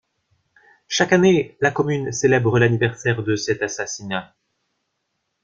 [0.87, 4.33] Chaque année, la Commune célèbre l'anniversaire de cet assassinat.